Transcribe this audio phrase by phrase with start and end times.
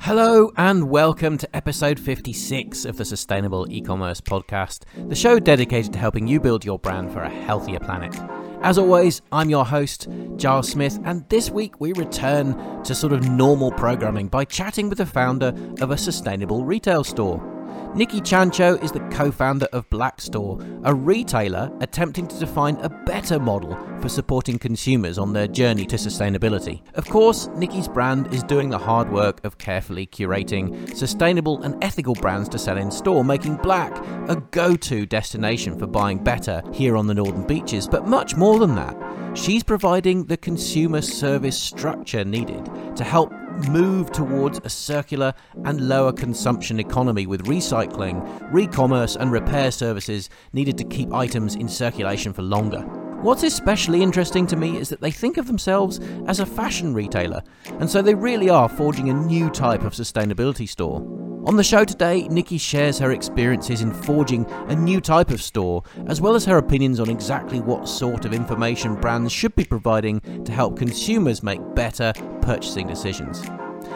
[0.00, 5.98] Hello and welcome to episode 56 of the Sustainable E-commerce podcast, the show dedicated to
[5.98, 8.14] helping you build your brand for a healthier planet.
[8.62, 13.28] As always, I'm your host, Giles Smith, and this week we return to sort of
[13.28, 17.53] normal programming by chatting with the founder of a sustainable retail store.
[17.94, 22.88] Nikki Ciancio is the co founder of Blaek Store, a retailer attempting to define a
[22.88, 26.82] better model for supporting consumers on their journey to sustainability.
[26.94, 32.14] Of course, Nikki's brand is doing the hard work of carefully curating sustainable and ethical
[32.14, 36.96] brands to sell in store, making Blaek a go to destination for buying better here
[36.96, 37.86] on the Northern Beaches.
[37.86, 38.96] But much more than that,
[39.38, 43.32] she's providing the consumer service structure needed to help
[43.68, 48.22] move towards a circular and lower consumption economy with recycling,
[48.52, 53.03] re-commerce and repair services needed to keep items in circulation for longer.
[53.24, 57.42] What's especially interesting to me is that they think of themselves as a fashion retailer,
[57.80, 60.98] and so they really are forging a new type of sustainability store.
[61.46, 65.82] On the show today, Nikki shares her experiences in forging a new type of store,
[66.06, 70.20] as well as her opinions on exactly what sort of information brands should be providing
[70.44, 73.42] to help consumers make better purchasing decisions.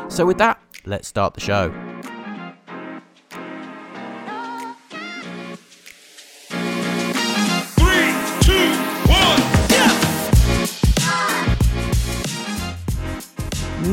[0.08, 1.87] So, with that, let's start the show.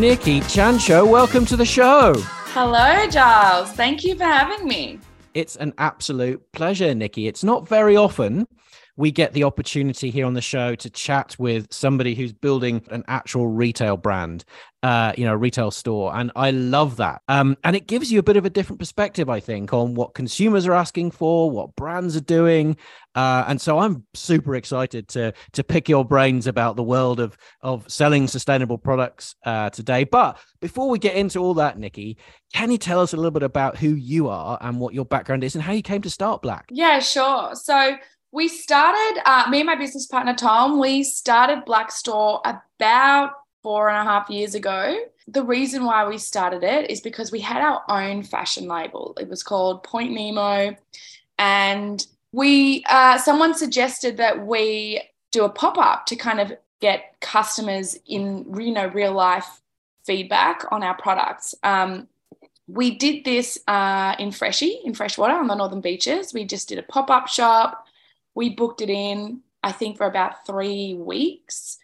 [0.05, 2.13] Nikki Ciancio, welcome to the show.
[2.53, 3.71] Hello, Giles.
[3.71, 4.99] Thank you for having me.
[5.33, 7.27] It's an absolute pleasure, Nikki.
[7.27, 8.47] It's not very often
[8.97, 13.03] we get the opportunity here on the show to chat with somebody who's building an
[13.07, 14.45] actual retail brand,
[14.83, 16.15] uh, you know, a retail store.
[16.15, 17.21] And I love that.
[17.27, 20.13] Um, and it gives you a bit of a different perspective, I think, on what
[20.13, 22.77] consumers are asking for, what brands are doing.
[23.15, 27.37] Uh, and so I'm super excited to to pick your brains about the world of
[27.61, 30.03] of selling sustainable products uh, today.
[30.03, 32.17] But before we get into all that, Nikki,
[32.53, 35.43] can you tell us a little bit about who you are and what your background
[35.43, 36.63] is and how you came to start Blaek?
[36.69, 37.55] Yeah, sure.
[37.55, 37.95] So
[38.35, 43.31] we started, uh, me and my business partner Tom, we started Blaek Store about
[43.63, 44.97] four and a half years ago.
[45.29, 49.15] The reason why we started it is because we had our own fashion label.
[49.17, 50.75] It was called Point Nemo,
[51.39, 57.15] and we uh, someone suggested that we do a pop up to kind of get
[57.21, 59.61] customers in you know real life
[60.03, 61.55] feedback on our products.
[61.63, 62.09] Um,
[62.67, 66.33] we did this uh, in Freshie, in Freshwater on the Northern Beaches.
[66.33, 67.85] We just did a pop up shop.
[68.35, 71.79] We booked it in, I think, for about three weeks.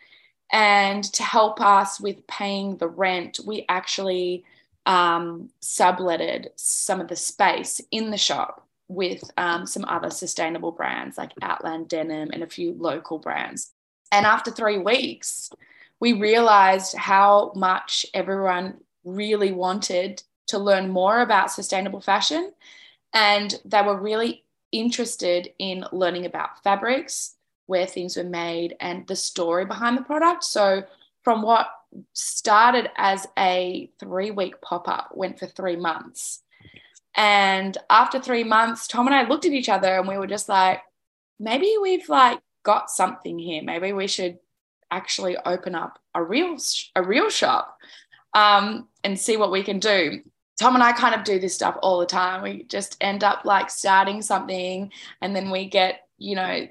[0.51, 4.43] And to help us with paying the rent, we actually
[4.85, 11.17] um, subletted some of the space in the shop with um, some other sustainable brands
[11.17, 13.71] like Outland Denim and a few local brands.
[14.11, 15.49] And after three weeks,
[16.01, 22.51] we realized how much everyone really wanted to learn more about sustainable fashion.
[23.13, 27.35] And they were really interested in learning about fabrics,
[27.67, 30.43] where things were made, and the story behind the product.
[30.43, 30.83] So,
[31.23, 31.67] from what
[32.13, 36.41] started as a three week pop up, went for three months.
[37.15, 40.47] And after three months, Tom and I looked at each other and we were just
[40.47, 40.81] like,
[41.39, 43.61] maybe we've like got something here.
[43.61, 44.39] Maybe we should
[44.89, 46.57] actually open up a real
[46.95, 47.77] a real shop
[48.33, 50.21] um, and see what we can do.
[50.61, 52.43] Tom and I kind of do this stuff all the time.
[52.43, 56.67] We just end up like starting something and then we get, you know,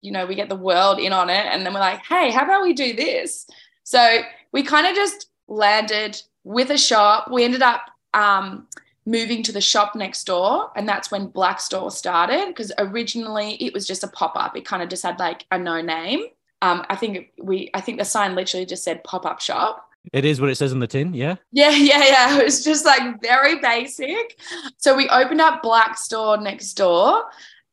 [0.00, 2.44] you know, we get the world in on it and then we're like, "Hey, how
[2.44, 3.48] about we do this?"
[3.82, 4.20] So,
[4.52, 7.28] we kind of just landed with a shop.
[7.28, 8.68] We ended up um,
[9.06, 13.74] moving to the shop next door and that's when Blaek Store started because originally it
[13.74, 14.56] was just a pop-up.
[14.56, 16.26] It kind of just had like a no name.
[16.62, 20.40] Um, I think we I think the sign literally just said pop-up shop It is
[20.40, 21.36] what it says on the tin, yeah?
[21.52, 22.38] yeah, yeah, yeah.
[22.38, 24.38] It was just like very basic.
[24.76, 27.24] So we opened up Blaek Store next door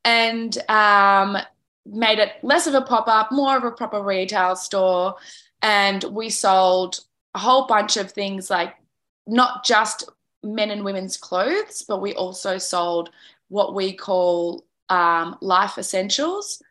[0.03, 1.37] and um,
[1.85, 5.15] made it less of a pop up, more of a proper retail store.
[5.61, 6.99] And we sold
[7.35, 8.75] a whole bunch of things like
[9.25, 10.09] not just
[10.43, 13.09] men and women's clothes, but we also sold
[13.47, 16.61] what we call um, life essentials.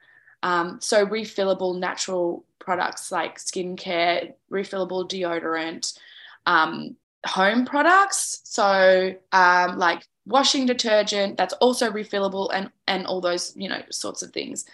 [0.43, 5.99] Um, so refillable natural products like skincare, refillable deodorant,
[6.47, 8.41] um, home products.
[8.45, 14.23] So um, like washing detergent, that's also refillable, and and all those you know sorts
[14.23, 14.65] of things.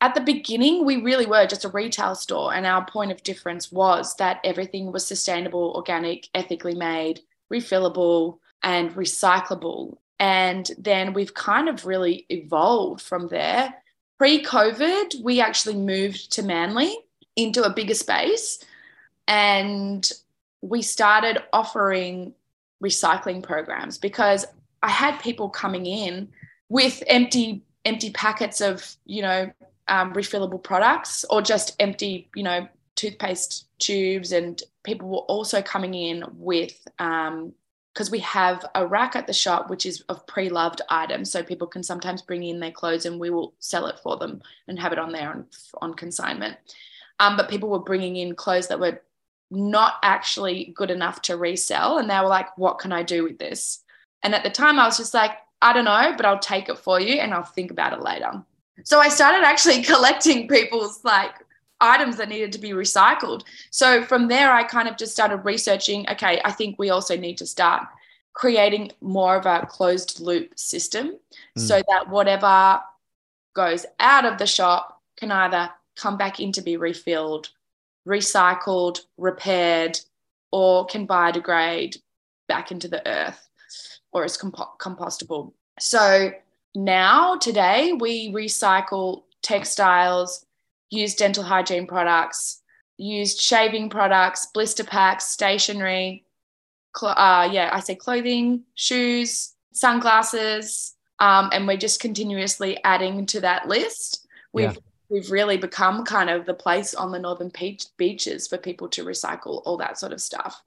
[0.00, 3.72] At the beginning, we really were just a retail store, and our point of difference
[3.72, 7.20] was that everything was sustainable, organic, ethically made,
[7.52, 9.96] refillable, and recyclable.
[10.18, 13.74] And then we've kind of really evolved from there.
[14.18, 16.94] Pre COVID, we actually moved to Manly
[17.36, 18.58] into a bigger space.
[19.28, 20.12] and
[20.62, 22.34] we started offering
[22.82, 24.46] recycling programs because
[24.82, 26.28] I had people coming in
[26.68, 29.50] with empty empty packets of you know
[29.88, 35.94] um, refillable products or just empty you know toothpaste tubes and people were also coming
[35.94, 40.80] in with because um, we have a rack at the shop which is of pre-loved
[40.88, 44.16] items so people can sometimes bring in their clothes and we will sell it for
[44.16, 45.44] them and have it on there on,
[45.82, 46.56] on consignment
[47.20, 49.00] um, but people were bringing in clothes that were
[49.50, 53.38] not actually good enough to resell and they were like what can i do with
[53.38, 53.80] this
[54.22, 55.32] and at the time i was just like
[55.62, 58.42] i don't know but i'll take it for you and i'll think about it later
[58.82, 61.32] so i started actually collecting people's like
[61.80, 63.42] items that needed to be recycled.
[63.70, 67.38] So from there, I kind of just started researching okay, I think we also need
[67.38, 67.86] to start
[68.32, 71.18] creating more of a closed loop system
[71.58, 71.60] mm.
[71.60, 72.80] so that whatever
[73.54, 77.50] goes out of the shop can either come back in to be refilled,
[78.06, 79.98] recycled, repaired,
[80.52, 81.98] or can biodegrade
[82.48, 83.48] back into the earth
[84.12, 85.52] or is comp- compostable.
[85.78, 86.32] So
[86.74, 90.46] now, today, we recycle textiles,
[90.90, 92.62] use dental hygiene products,
[92.96, 96.24] used shaving products, blister packs, stationery,
[96.96, 103.40] cl- uh, yeah, I say clothing, shoes, sunglasses, um, and we're just continuously adding to
[103.40, 104.26] that list.
[104.52, 104.80] We've yeah.
[105.08, 109.04] We've really become kind of the place on the northern beach, beaches for people to
[109.04, 110.62] recycle all that sort of stuff.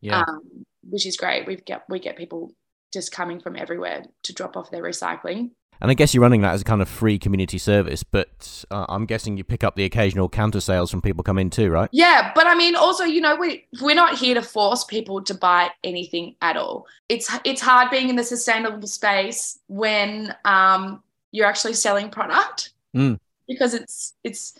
[0.00, 0.20] Yeah.
[0.20, 1.46] Um, which is great.
[1.46, 2.52] We get we get people
[2.92, 5.50] just coming from everywhere to drop off their recycling.
[5.80, 8.86] And I guess you're running that as a kind of free community service, but uh,
[8.88, 11.88] I'm guessing you pick up the occasional counter sales from people come in too, right?
[11.92, 15.34] Yeah, but I mean, also, you know, we we're not here to force people to
[15.34, 16.86] buy anything at all.
[17.08, 21.02] It's it's hard being in the sustainable space when um,
[21.32, 23.18] you're actually selling product mm.
[23.48, 24.58] Because it's it's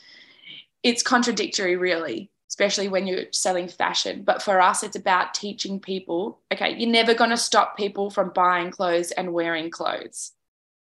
[0.82, 4.22] it's contradictory, really, especially when you're selling fashion.
[4.22, 6.40] But for us, it's about teaching people.
[6.52, 10.32] Okay, you're never going to stop people from buying clothes and wearing clothes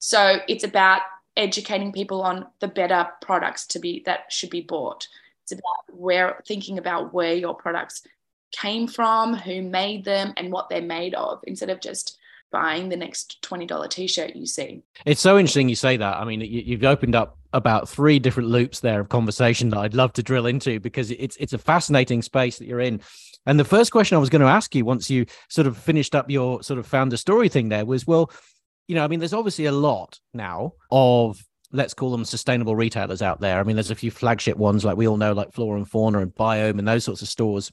[0.00, 1.02] so it's about
[1.37, 5.06] educating people on the better products to be that should be bought.
[5.43, 8.03] It's about where thinking about where your products
[8.50, 12.19] came from, who made them, and what they're made of, instead of just
[12.50, 14.82] buying the next $20 t-shirt you see.
[15.05, 16.17] It's so interesting you say that.
[16.17, 19.94] I mean, you, have opened up about three different loops there of conversation that I'd
[19.94, 23.00] love to drill into because it's it's a fascinating space that you're in.
[23.47, 26.14] And the first question I was going to ask you once you sort of finished
[26.14, 28.31] up your sort of founder story thing there was, well,
[28.87, 31.43] you know, I mean, there's obviously a lot now of
[31.73, 33.58] let's call them sustainable retailers out there.
[33.58, 36.19] I mean, there's a few flagship ones like we all know, like Flora and Fauna
[36.19, 37.70] and Biome and those sorts of stores,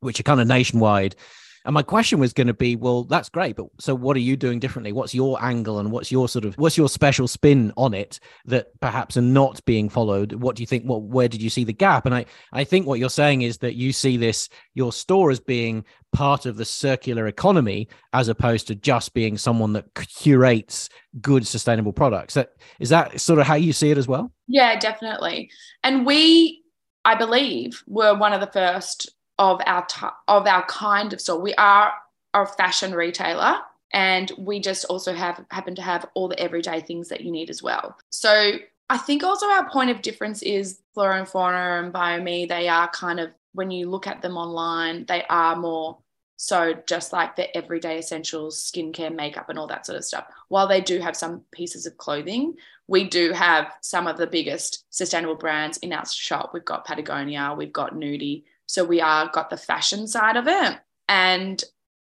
[0.00, 1.16] which are kind of nationwide.
[1.66, 4.36] And my question was going to be, well, that's great, but so what are you
[4.36, 4.92] doing differently?
[4.92, 8.68] What's your angle and what's your sort of what's your special spin on it that
[8.80, 10.32] perhaps are not being followed?
[10.34, 10.84] What do you think?
[10.84, 12.06] What where did you see the gap?
[12.06, 15.40] And I I think what you're saying is that you see this your store as
[15.40, 20.88] being part of the circular economy as opposed to just being someone that curates
[21.20, 22.34] good sustainable products.
[22.34, 24.32] That is that sort of how you see it as well?
[24.46, 25.50] Yeah, definitely.
[25.82, 26.62] And we
[27.04, 31.40] I believe were one of the first of our t- of our kind of store.
[31.40, 31.92] We are
[32.34, 33.58] a fashion retailer
[33.92, 37.50] and we just also have happen to have all the everyday things that you need
[37.50, 37.96] as well.
[38.10, 38.52] So
[38.88, 42.48] I think also our point of difference is Flora and Fauna and Biome.
[42.48, 45.98] They are kind of when you look at them online, they are more
[46.36, 50.26] so just like the everyday essentials, skincare, makeup, and all that sort of stuff.
[50.48, 52.54] While they do have some pieces of clothing,
[52.86, 56.50] we do have some of the biggest sustainable brands in our shop.
[56.52, 60.78] We've got Patagonia, we've got Nudie, so we are got the fashion side of it.
[61.08, 61.62] And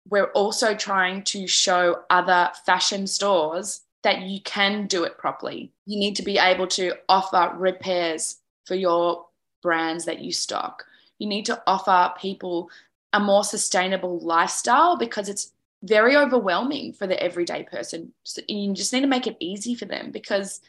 [0.09, 5.71] we're also trying to show other fashion stores that you can do it properly.
[5.85, 9.25] You need to be able to offer repairs for your
[9.61, 10.85] brands that you stock.
[11.19, 12.69] You need to offer people
[13.13, 15.51] a more sustainable lifestyle because it's
[15.83, 18.13] very overwhelming for the everyday person.
[18.23, 20.61] So you just need to make it easy for them because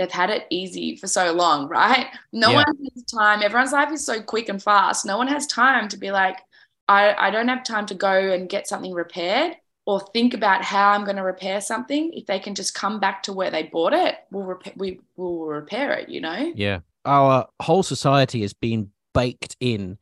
[0.00, 2.06] they've had it easy for so long, right?
[2.32, 2.64] No yeah.
[2.64, 3.42] one has time.
[3.42, 5.04] Everyone's life is so quick and fast.
[5.04, 6.38] No one has time to be like,
[6.88, 10.92] I, I don't have time to go and get something repaired or think about how
[10.92, 12.14] I'm going to repair something.
[12.14, 15.44] If they can just come back to where they bought it, we'll repair, we will
[15.44, 16.50] repair it, you know?
[16.56, 16.78] Yeah.
[17.04, 19.98] Our whole society has been baked in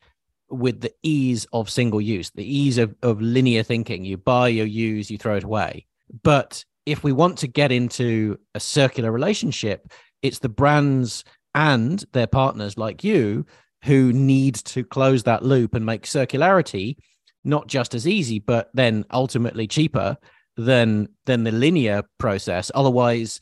[0.48, 4.04] with the ease of single use, the ease of, of linear thinking.
[4.04, 5.86] You buy, you use, you throw it away.
[6.22, 9.92] But if we want to get into a circular relationship,
[10.22, 11.22] it's the brands
[11.54, 13.44] and their partners like you
[13.84, 16.96] who need to close that loop and make circularity
[17.44, 20.16] not just as easy, but then ultimately cheaper
[20.56, 22.70] than than the linear process.
[22.74, 23.40] Otherwise,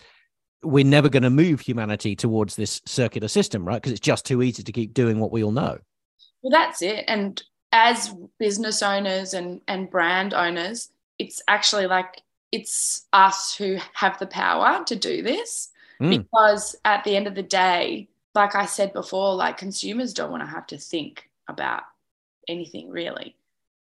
[0.63, 3.77] we're never going to move humanity towards this circular system, right?
[3.77, 5.79] Because it's just too easy to keep doing what we all know.
[6.43, 7.05] Well, that's it.
[7.09, 12.23] And as business owners and, and brand owners, it's actually like
[12.53, 16.11] it's us who have the power to do this Mm.
[16.11, 20.43] because at the end of the day, like I said before, like consumers don't want
[20.43, 21.85] to have to think about
[22.49, 23.35] anything really.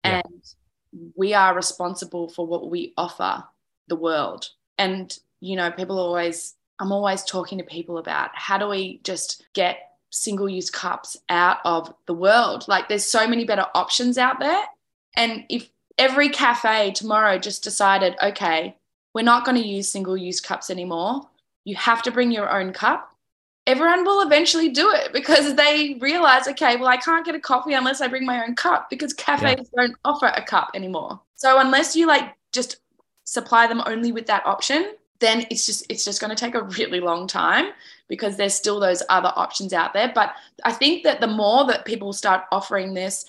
[0.05, 0.21] Yeah.
[0.25, 3.45] And we are responsible for what we offer
[3.89, 4.51] the world.
[4.77, 9.47] And, you know, people always, I'm always talking to people about how do we just
[9.55, 9.79] get
[10.11, 12.67] single use cups out of the world?
[12.69, 14.63] Like there's so many better options out there.
[15.17, 18.77] And if every cafe tomorrow just decided, okay,
[19.15, 21.29] we're not going to use single use cups anymore,
[21.65, 23.15] you have to bring your own cup.
[23.67, 27.75] Everyone will eventually do it because they realize, okay, well, I can't get a coffee
[27.75, 31.21] unless I bring my own cup because cafes don't offer a cup anymore.
[31.37, 32.79] So unless you like just
[33.25, 36.65] supply them only with that option, then it's just it's just going to take a
[36.65, 37.67] really long time
[38.09, 40.11] because there's still those other options out there.
[40.13, 40.35] But
[40.65, 43.25] I think that the more that people start offering this,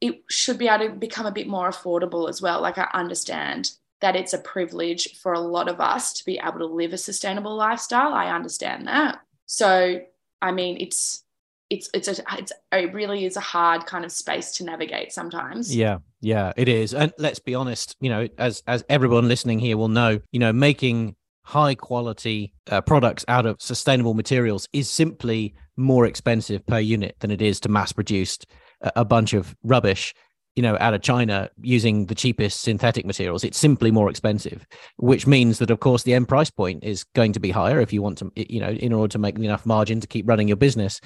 [0.00, 2.60] it should be able to become a bit more affordable as well.
[2.60, 3.70] Like I understand
[4.00, 6.98] that it's a privilege for a lot of us to be able to live a
[6.98, 8.12] sustainable lifestyle.
[8.12, 9.20] I understand that.
[9.46, 10.00] So
[10.42, 11.24] I mean, it's
[11.70, 15.74] it's it's a it's it really is a hard kind of space to navigate sometimes.
[15.74, 16.92] Yeah, yeah, it is.
[16.92, 20.52] And let's be honest, you know, as as everyone listening here will know, you know,
[20.52, 27.16] making high quality uh, products out of sustainable materials is simply more expensive per unit
[27.20, 28.38] than it is to mass produce
[28.96, 30.14] a, bunch of rubbish
[30.56, 33.44] you know out of china using the cheapest synthetic materials.
[33.44, 37.32] It's simply more expensive which means that of course the end price point is going
[37.32, 40.00] to be higher if you want to you know in order to make enough margin
[40.00, 41.00] to keep running your business.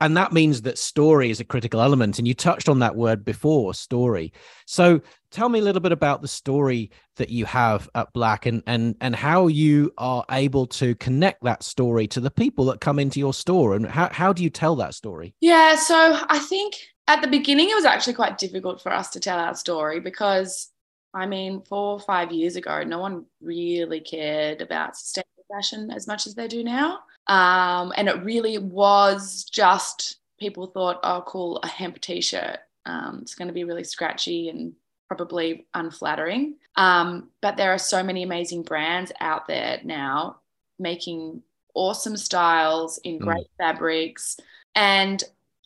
[0.00, 2.18] And that means that story is a critical element.
[2.18, 4.32] And you touched on that word before story.
[4.66, 8.62] So tell me a little bit about the story that you have at Blaek and
[8.66, 12.98] and and how you are able to connect that story to the people that come
[12.98, 13.74] into your store.
[13.74, 15.34] And how, how do you tell that story?
[15.40, 16.74] Yeah, so I think
[17.08, 20.70] at the beginning it was actually quite difficult for us to tell our story because
[21.14, 26.06] I mean, four or five years ago, no one really cared about sustainable fashion as
[26.06, 27.00] much as they do now.
[27.28, 32.58] Um, and it really was just people thought, oh, cool, a hemp t shirt.
[32.84, 34.74] Um, it's going to be really scratchy and
[35.08, 36.56] probably unflattering.
[36.76, 40.40] Um, but there are so many amazing brands out there now
[40.78, 41.42] making
[41.74, 43.24] awesome styles in Mm.
[43.24, 44.38] great fabrics.
[44.74, 45.24] And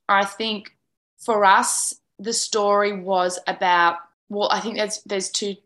[0.09, 0.77] I think
[1.25, 3.97] for us, the story was about,
[4.29, 5.57] well, I think there's there's two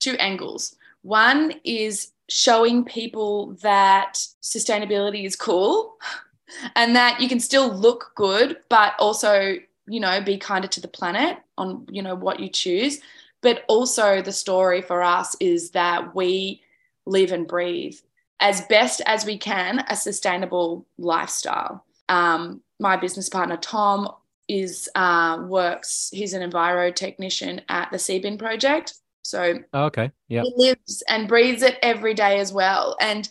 [0.00, 0.76] two angles.
[1.02, 5.96] One is showing people that sustainability is cool
[6.76, 10.88] and that you can still look good, but also, you know, be kinder to the
[10.88, 13.00] planet on, you know, what you choose.
[13.42, 16.62] But also the story for us is that we
[17.06, 17.96] live and breathe
[18.40, 21.84] as best as we can a sustainable lifestyle.
[22.08, 24.10] Um, my business partner Tom
[24.48, 26.10] is uh, works.
[26.12, 28.94] He's an enviro technician at the Seabin Project.
[29.22, 32.96] So okay yeah he lives and breathes it every day as well.
[33.00, 33.28] And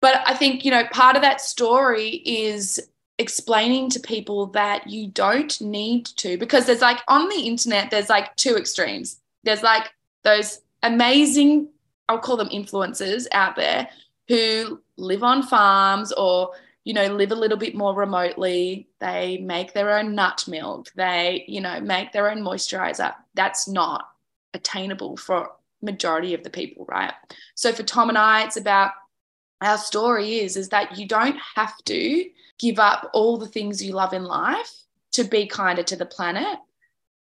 [0.00, 2.80] but I think you know part of that story is
[3.18, 8.08] explaining to people that you don't need to because there's like on the internet there's
[8.08, 9.20] like two extremes.
[9.42, 11.68] There's like those amazing
[12.08, 13.88] I'll call them influencers out there
[14.28, 16.52] who live on farms or
[16.86, 18.88] you know live a little bit more remotely.
[19.00, 20.92] They make their own nut milk.
[20.94, 23.12] They you know make their own moisturizer.
[23.34, 24.08] That's not
[24.54, 25.50] attainable for
[25.82, 27.12] majority of the people right?
[27.56, 28.92] So for tom and i it's about
[29.60, 32.24] our story is is that you don't have to
[32.58, 34.72] give up all the things you love in life
[35.12, 36.58] to be kinder to the planet.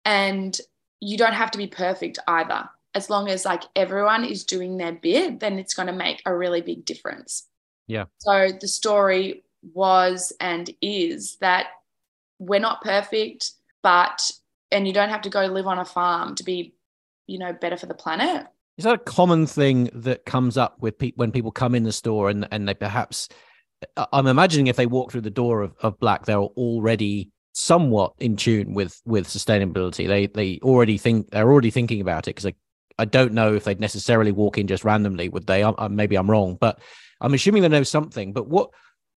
[0.03, 0.59] And
[0.99, 2.69] you don't have to be perfect either.
[2.93, 6.35] As long as like everyone is doing their bit then it's going to make a
[6.35, 7.47] really big difference.
[7.87, 8.05] Yeah.
[8.17, 9.43] so the story
[9.73, 11.67] was and is that
[12.39, 13.51] we're not perfect
[13.81, 14.31] but
[14.71, 16.73] and you don't have to go live on a farm to be
[17.27, 20.97] you know better for the planet Is that a common thing that comes up with
[20.97, 23.29] people when people come in the store and and they perhaps
[24.11, 28.35] I'm imagining if they walk through the door of, of Blaek, they're already somewhat in
[28.35, 30.07] tune with with sustainability.
[30.07, 32.53] They they already think they're already thinking about it because I
[32.99, 35.63] I don't know if they'd necessarily walk in just randomly, would they?
[35.63, 36.79] I, I, maybe I'm wrong, but
[37.21, 38.33] I'm assuming they know something.
[38.33, 38.69] But what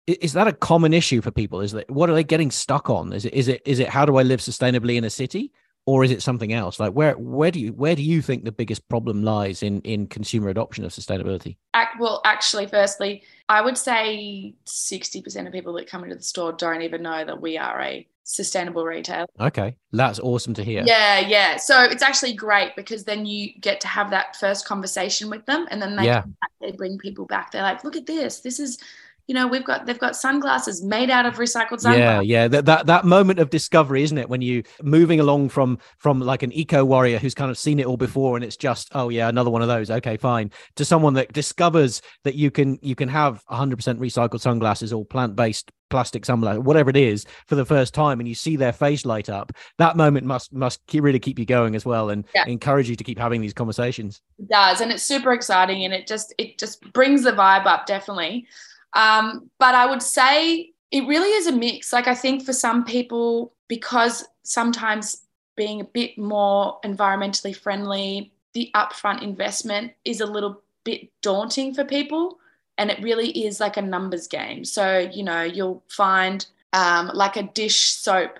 [0.06, 1.60] is that a common issue for people?
[1.60, 3.12] Is that what are they getting stuck on?
[3.12, 5.52] Is it is it is it how do I live sustainably in a city?
[5.86, 8.52] or is it something else like where where do you where do you think the
[8.52, 11.56] biggest problem lies in in consumer adoption of sustainability
[11.98, 16.82] well actually firstly i would say 60% of people that come into the store don't
[16.82, 21.56] even know that we are a sustainable retailer okay that's awesome to hear yeah yeah
[21.56, 25.66] so it's actually great because then you get to have that first conversation with them
[25.70, 26.22] and then they Yeah.
[26.22, 28.78] back, they bring people back they're like look at this this is
[29.26, 31.98] you know, we've got they've got sunglasses made out of recycled sunglasses.
[31.98, 32.48] Yeah, yeah.
[32.48, 34.28] That, that that moment of discovery, isn't it?
[34.28, 37.86] When you moving along from from like an eco warrior who's kind of seen it
[37.86, 39.90] all before, and it's just, oh yeah, another one of those.
[39.90, 40.50] Okay, fine.
[40.76, 45.36] To someone that discovers that you can you can have 100% recycled sunglasses or plant
[45.36, 49.04] based plastic sunglasses, whatever it is, for the first time, and you see their face
[49.06, 49.52] light up.
[49.78, 52.44] That moment must must keep, really keep you going as well, and Yeah.
[52.46, 54.20] encourage you to keep having these conversations.
[54.38, 57.86] It does and it's super exciting and it just it just brings the vibe up
[57.86, 58.46] definitely
[58.94, 61.92] um, but i would say it really is a mix.
[61.92, 65.22] Like i think for some people because sometimes
[65.56, 71.84] being a bit more environmentally friendly the upfront investment is a little bit daunting for
[71.84, 72.38] people
[72.78, 74.64] and it really is like a numbers game.
[74.64, 78.38] So you know you'll find um, like a dish soap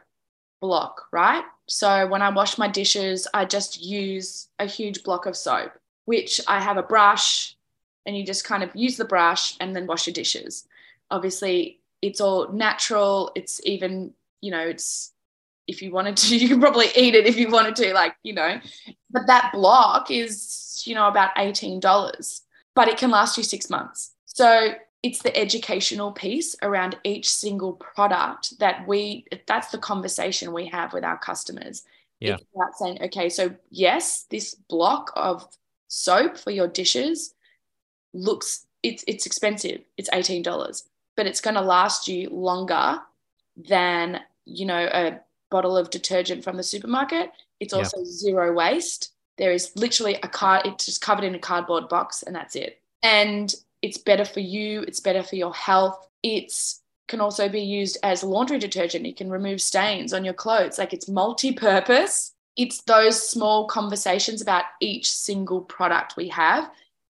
[0.60, 1.44] block right?
[1.66, 5.72] So when i wash my dishes i just use a huge block of soap
[6.04, 7.56] which I have a brush
[8.06, 10.66] and you just kind of use the brush and then wash your dishes.
[11.10, 13.32] Obviously, it's all natural.
[13.34, 15.12] It's even, you know, it's
[15.66, 18.34] if you wanted to, you can probably eat it if you wanted to, like, you
[18.34, 18.60] know.
[19.10, 22.40] But that block is, you know, about $18,
[22.74, 24.12] but it can last you six months.
[24.26, 30.66] So it's the educational piece around each single product that we, that's the conversation we
[30.66, 31.82] have with our customers.
[32.20, 32.34] Yeah.
[32.34, 35.46] It's about saying, okay, so yes, this block of
[35.88, 37.33] soap for your dishes
[38.14, 39.82] looks it's it's expensive.
[39.98, 40.84] It's $18
[41.16, 42.98] but it's going to last you longer
[43.56, 47.30] than you know a bottle of detergent from the supermarket.
[47.60, 47.80] It's Yeah.
[47.80, 49.12] also zero waste.
[49.36, 52.80] There is literally a card it's just covered in a cardboard box and that's it.
[53.02, 56.08] And it's better for you it's better for your health.
[56.22, 59.06] It's can also be used as laundry detergent.
[59.06, 60.78] It can remove stains on your clothes.
[60.78, 62.32] Like it's multi-purpose.
[62.56, 66.70] It's those small conversations about each single product we have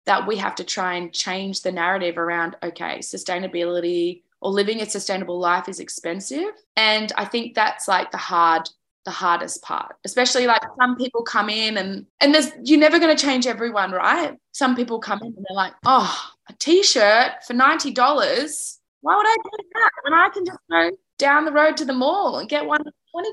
[0.05, 4.89] that we have to try and change the narrative around okay sustainability or living a
[4.89, 8.69] sustainable life is expensive and i think that's like the hard
[9.05, 13.15] the hardest part especially like some people come in and and there's you're never going
[13.15, 17.53] to change everyone right some people come in and they're like oh a t-shirt for
[17.53, 21.85] $90 why would i do that when i can just go down the road to
[21.85, 22.81] the mall and get one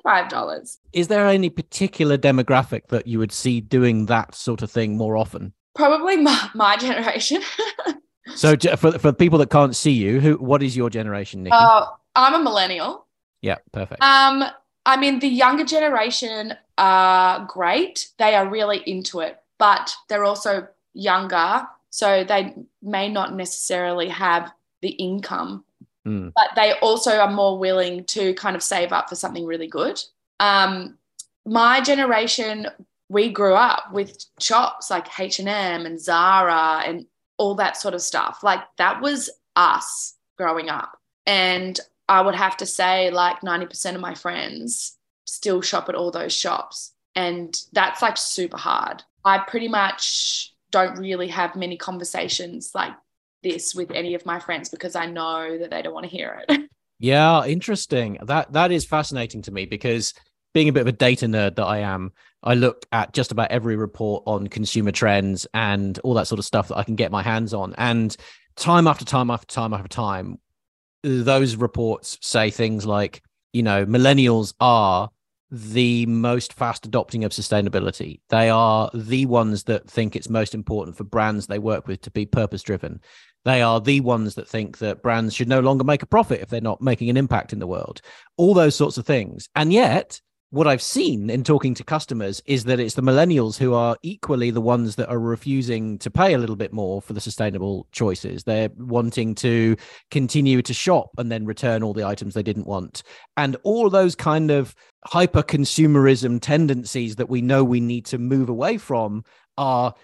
[0.05, 0.79] $25.
[0.93, 5.17] Is there any particular demographic that you would see doing that sort of thing more
[5.17, 5.53] often?
[5.75, 7.43] Probably my, my generation
[8.37, 11.55] So for for people that can't see you, who what is your generation, Nikki?
[11.59, 13.07] uh, i'm a millennial
[13.43, 14.01] yeah, perfect.
[14.03, 14.45] Um,
[14.87, 18.09] I mean, the younger generation are great.
[18.19, 24.53] They are really into it, but they're also younger, so they may not necessarily have
[24.81, 25.65] the income,
[26.07, 26.33] Mm.
[26.35, 30.01] but they also are more willing to kind of save up for something really good.
[30.41, 30.99] Um,
[31.47, 32.67] my generation,
[33.13, 37.05] we grew up with shops like H and M and Zara and
[37.37, 38.43] all that sort of stuff.
[38.43, 44.01] Like that was us growing up, and I would have to say like 90% of
[44.01, 44.97] my friends
[45.27, 46.93] still shop at all those shops.
[47.15, 49.03] And that's like super hard.
[49.25, 52.95] I pretty much don't really have many conversations like
[53.43, 56.45] this with any of my friends because I know that they don't want to hear
[56.49, 56.71] it.
[56.99, 58.17] Yeah, interesting.
[58.23, 60.15] That that is fascinating to me because
[60.55, 63.51] being a bit of a data nerd that I am, I look at just about
[63.51, 67.13] every report on consumer trends and all that sort of stuff that I can get
[67.13, 67.75] my hands on.
[67.79, 68.17] And
[68.57, 70.39] time after time after time after time,
[71.03, 75.11] those reports say things like, you know, millennials are
[75.51, 78.21] the most fast adopting of sustainability.
[78.31, 82.11] They are the ones that think it's most important for brands they work with to
[82.11, 83.01] be purpose driven.
[83.45, 86.49] They are the ones that think that brands should no longer make a profit if
[86.49, 88.01] they're not making an impact in the world.
[88.37, 89.49] All those sorts of things.
[89.55, 90.21] And yet,
[90.53, 94.51] what I've seen in talking to customers is that it's the millennials who are equally
[94.51, 98.45] the ones that are refusing to pay a little bit more for the sustainable choices.
[98.45, 99.79] They're wanting to
[100.11, 103.03] continue to shop and then return all the items they didn't want.
[103.39, 104.75] And all those kind of
[105.07, 109.25] hyper consumerism tendencies that we know we need to move away from
[109.57, 109.95] are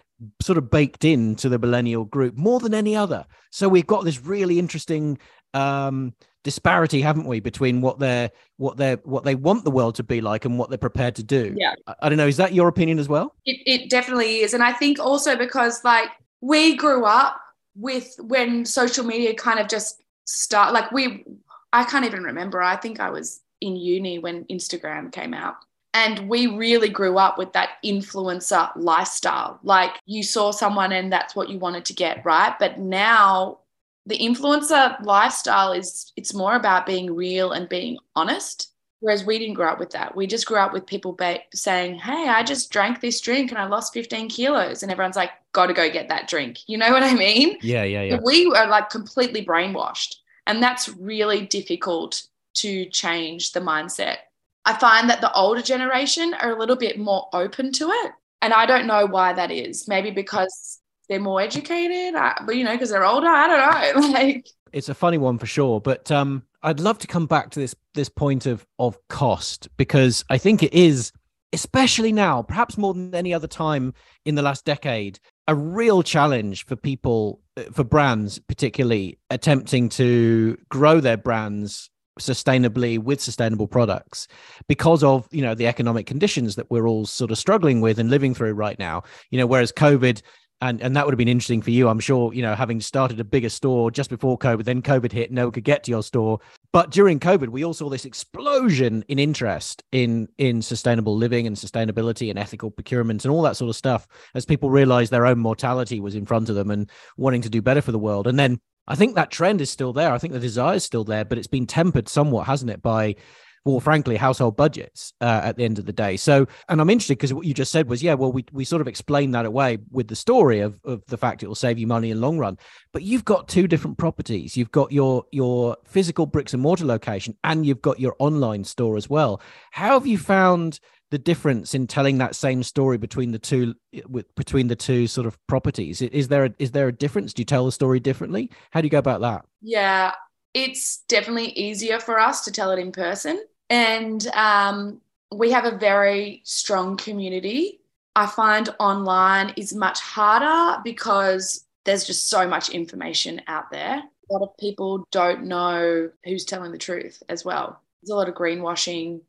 [0.40, 3.26] sort of baked into the millennial group more than any other.
[3.50, 5.18] So we've got this really interesting
[5.52, 10.02] um disparity haven't we between what they're what they're what they want the world to
[10.02, 11.74] be like and what they're prepared to do Yeah.
[11.86, 14.54] I, I don't know is that your opinion as well It, it definitely is.
[14.54, 16.08] And I think also because like
[16.40, 17.40] we grew up
[17.74, 21.24] with when social media kind of just start like we
[21.72, 22.62] I can't even remember.
[22.62, 25.56] I think I was in uni when Instagram came out.
[25.94, 29.58] And we really grew up with that influencer lifestyle.
[29.62, 32.54] Like you saw someone and that's what you wanted to get, right?
[32.58, 33.60] But now
[34.08, 38.72] the influencer lifestyle is it's more about being real and being honest.
[39.00, 40.16] Whereas we didn't grow up with that.
[40.16, 43.58] We just grew up with people ba- saying, Hey, I just drank this drink and
[43.58, 44.82] I lost 15 kilos.
[44.82, 46.60] And everyone's like, got to go get that drink.
[46.66, 47.58] You know what I mean?
[47.62, 48.18] Yeah, yeah, yeah.
[48.24, 50.16] We are like completely brainwashed.
[50.48, 54.16] And that's really difficult to change the mindset.
[54.64, 58.12] I find that the older generation are a little bit more open to it.
[58.42, 59.86] And I don't know why that is.
[59.86, 62.14] Maybe because they're more educated,
[62.46, 63.28] but you know, because they're older.
[63.28, 63.46] I
[63.92, 64.08] don't know.
[64.18, 65.80] Like it's a funny one for sure.
[65.80, 70.24] But um, I'd love to come back to this this point of of cost because
[70.30, 71.12] I think it is,
[71.52, 73.94] especially now, perhaps more than any other time
[74.24, 80.58] in the last decade, a real challenge for people, uh, for brands, particularly attempting to
[80.68, 84.26] grow their brands sustainably with sustainable products
[84.66, 88.10] because of you know the economic conditions that we're all sort of struggling with and
[88.10, 90.20] living through right now you know whereas covid
[90.60, 93.20] and and that would have been interesting for you i'm sure you know having started
[93.20, 96.02] a bigger store just before covid then covid hit no one could get to your
[96.02, 96.40] store.
[96.72, 101.56] But during covid we all saw this explosion in interest in in sustainable living and
[101.56, 105.38] sustainability and ethical procurement and all that sort of stuff as people realized their own
[105.38, 108.26] mortality was in front of them and wanting to do better for the world.
[108.26, 110.12] And then i think that trend is still there.
[110.12, 113.16] I think the desire is still there but it's been tempered somewhat hasn't it by
[113.64, 116.16] well, frankly, household budgets uh, at the end of the day.
[116.16, 118.80] So, and I'm interested because what you just said was, yeah, well, we, we sort
[118.80, 121.86] of explained that away with the story of, of the fact it will save you
[121.86, 122.58] money in long run.
[122.92, 124.56] But you've got two different properties.
[124.56, 128.96] You've got your your physical bricks and mortar location, and you've got your online store
[128.96, 129.40] as well.
[129.70, 133.74] How have you found the difference in telling that same story between the two
[134.08, 136.02] with between the two sort of properties?
[136.02, 137.32] Is there a, is there a difference?
[137.32, 138.50] Do you tell the story differently?
[138.70, 139.44] How do you go about that?
[139.62, 140.12] Yeah,
[140.54, 143.42] it's definitely easier for us to tell it in person.
[143.70, 147.80] And um, we have a very strong community.
[148.16, 154.02] I find online is much harder because there's just so much information out there.
[154.30, 157.80] A lot of people don't know who's telling the truth as well.
[158.02, 159.20] There's a lot of greenwashing,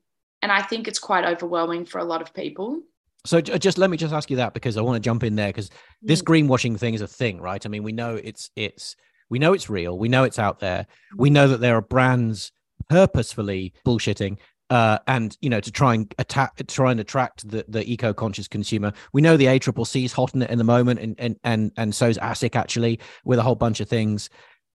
[0.41, 2.81] and I think it's quite overwhelming for a lot of people.
[3.25, 5.49] So just let me just ask you that because I want to jump in there
[5.49, 5.69] because
[6.01, 6.25] this mm.
[6.25, 7.63] greenwashing thing is a thing, right?
[7.65, 8.95] I mean, we know it's it's
[9.29, 9.97] we know it's real.
[9.97, 10.87] We know it's out there.
[11.15, 12.51] We know that there are brands
[12.89, 14.37] purposefully bullshitting
[14.69, 18.93] uh, and you know to try and attack try and attract the, the eco-conscious consumer.
[19.13, 21.95] We know the ACCC is hot on it in the moment and and and and
[21.95, 24.29] so is asic actually with a whole bunch of things.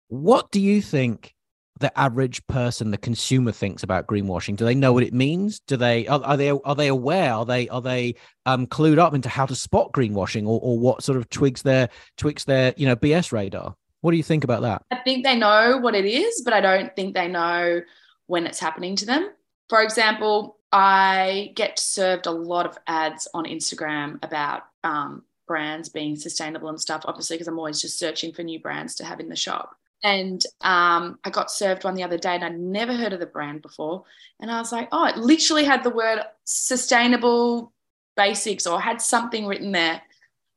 [0.08, 1.34] What do you think
[1.80, 4.58] the average person the consumer thinks about greenwashing?
[4.58, 5.62] Do they know what it means?
[5.62, 7.34] Do they are, are they are they aware?
[7.34, 11.04] Are they are they um clued up into how to spot greenwashing or, or what
[11.04, 14.62] sort of twigs their twigs their you know bs radar what do you think about
[14.62, 14.84] that?
[14.92, 17.82] I think they know what it is, but I don't think they know
[18.28, 19.30] when it's happening to them.
[19.70, 26.16] For example, I get served a lot of ads on Instagram about um, brands being
[26.16, 29.30] sustainable and stuff, obviously, because I'm always just searching for new brands to have in
[29.30, 29.76] the shop.
[30.04, 33.26] And um, I got served one the other day and I'd never heard of the
[33.26, 34.06] brand before.
[34.40, 37.74] And I was like, oh, it literally had the word sustainable
[38.16, 40.02] basics or had something written there.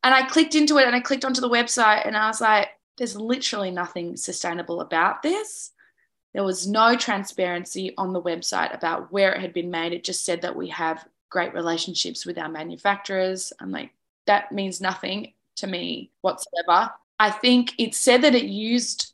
[0.05, 2.68] And I clicked into it and I clicked onto the website and I was like,
[2.98, 5.72] there's literally nothing sustainable about this.
[6.35, 9.92] There was no transparency on the website about where it had been made.
[9.92, 13.52] It just said that we have great relationships with our manufacturers.
[13.61, 13.92] I'm like,
[14.26, 16.90] that means nothing to me whatsoever.
[17.18, 19.12] I think it said that it used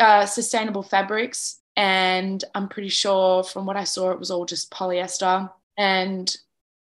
[0.00, 4.70] uh, sustainable fabrics, and I'm pretty sure from what I saw, it was all just
[4.70, 5.50] polyester.
[5.76, 6.34] And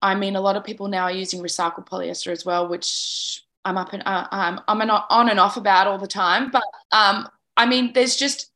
[0.02, 3.77] I mean, a lot of people now are using recycled polyester as well, which I'm
[3.77, 6.49] up and uh, I'm I'm an on and off about all the time.
[6.49, 7.27] But um,
[7.58, 8.49] I mean, there's just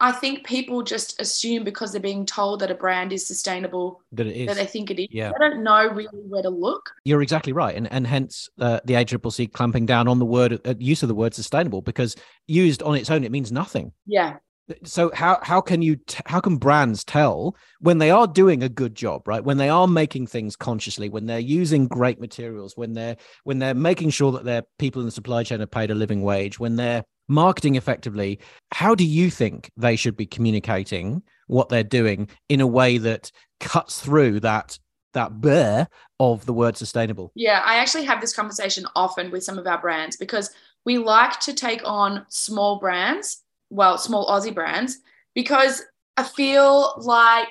[0.00, 4.26] I think people just assume because they're being told that a brand is sustainable that
[4.26, 5.08] it is that they think it is.
[5.10, 5.28] Yeah.
[5.28, 6.90] They don't know really where to look.
[7.04, 10.74] You're exactly right, and and hence uh, the ACCC clamping down on the word uh,
[10.78, 13.92] use of the word sustainable because used on its own it means nothing.
[14.06, 14.36] Yeah
[14.84, 18.68] so how how can you t- how can brands tell when they are doing a
[18.68, 19.44] good job right?
[19.44, 23.74] When they are making things consciously when they're using great materials when they're when they're
[23.74, 26.76] making sure that their people in the supply chain are paid a living wage when
[26.76, 28.38] they're marketing effectively
[28.72, 33.30] how do you think they should be communicating what they're doing in a way that
[33.60, 34.78] cuts through that
[35.12, 35.86] that burr
[36.18, 37.32] of the word sustainable?
[37.34, 40.50] Yeah i actually have this conversation often with some of our brands because
[40.86, 43.43] we like to take on small brands
[43.74, 44.98] well, small Aussie brands,
[45.34, 45.82] because
[46.16, 47.48] I feel like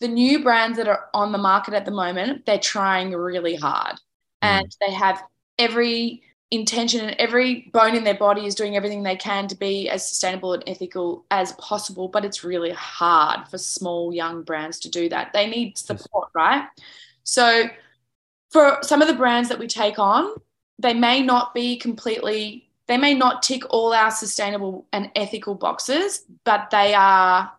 [0.00, 3.94] the new brands that are on the market at the moment, they're trying really hard
[3.94, 3.98] mm.
[4.42, 5.22] and they have
[5.58, 9.90] every intention and every bone in their body is doing everything they can to be
[9.90, 12.08] as sustainable and ethical as possible.
[12.08, 15.32] But it's really hard for small, young brands to do that.
[15.34, 16.66] They need support, right?
[17.24, 17.68] So,
[18.50, 20.34] for some of the brands that we take on,
[20.78, 26.24] they may not be completely they may not tick all our sustainable and ethical boxes,
[26.44, 27.52] but they are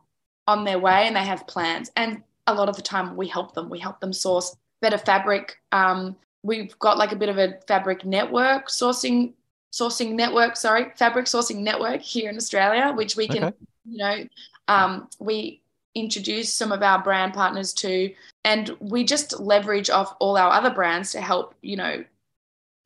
[0.47, 1.91] on their way and they have plans.
[1.95, 3.69] And a lot of the time, we help them.
[3.69, 5.57] We help them source better fabric.
[5.71, 9.33] Um, we've got like a bit of a fabric network sourcing
[9.71, 13.55] sourcing network, sorry, fabric sourcing network here in Australia, which we can, Okay.
[13.85, 14.27] you know,
[14.67, 15.61] um, we
[15.93, 18.11] introduce some of our brand partners to,
[18.43, 22.03] and we just leverage off all our other brands to help, you know,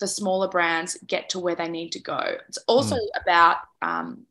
[0.03, 2.21] the smaller brands get to where they need to go.
[2.49, 4.25] It's also about, um,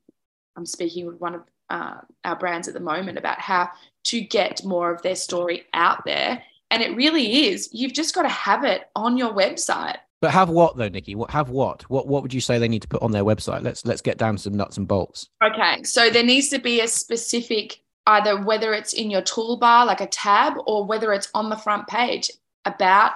[0.54, 1.94] I'm speaking with one of uh,
[2.26, 3.70] our brands at the moment about how
[4.04, 6.42] to get more of their story out there.
[6.70, 9.96] And it really is, you've just got to have it on your website.
[10.20, 11.14] But have what though, Nikki?
[11.14, 11.88] What have what?
[11.88, 13.62] What what would you say they need to put on their website?
[13.62, 15.30] Let's let's get down to some nuts and bolts.
[15.42, 20.02] Okay, so there needs to be a specific, either whether it's in your toolbar, like
[20.02, 22.30] a tab, or whether it's on the front page
[22.66, 23.12] about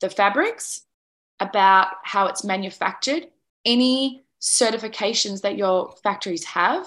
[0.00, 0.85] the fabrics,
[1.40, 3.28] about how it's manufactured,
[3.64, 6.86] any certifications that your factories have.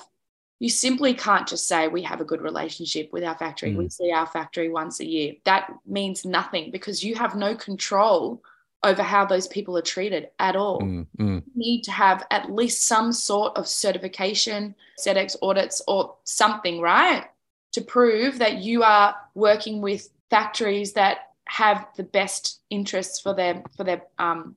[0.60, 3.76] You simply can't just say we have a good relationship with our factory.
[3.76, 5.34] We see our factory once a year.
[5.46, 8.44] That means nothing because you have no control
[8.84, 11.44] over how those people are treated at all Mm, mm.
[11.56, 17.26] need to have at least some sort of certification, SEDEX audits, or something, right?
[17.74, 23.64] To prove that you are working with factories that have the best interests for their
[23.76, 24.56] for their um,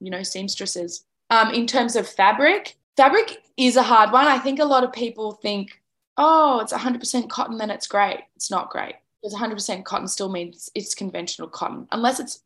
[0.00, 1.04] you know seamstresses.
[1.30, 4.26] Um, in terms of fabric, fabric is a hard one.
[4.26, 5.80] I think a lot of people think,
[6.18, 8.20] oh, it's 100% cotton, then it's great.
[8.36, 12.42] It's not great because 100% cotton still means it's conventional cotton, unless it's